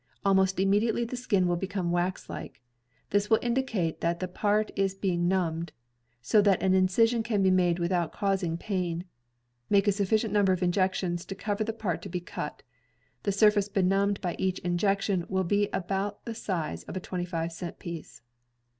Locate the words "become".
1.57-1.91